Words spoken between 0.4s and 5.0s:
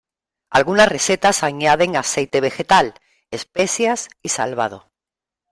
Algunas recetas añaden aceite vegetal, especias y salvado.